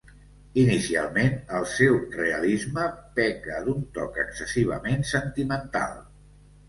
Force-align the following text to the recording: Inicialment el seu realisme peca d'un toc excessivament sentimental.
Inicialment 0.59 1.35
el 1.57 1.67
seu 1.73 1.99
realisme 2.15 2.87
peca 3.21 3.61
d'un 3.67 3.85
toc 3.99 4.21
excessivament 4.25 5.07
sentimental. 5.15 5.95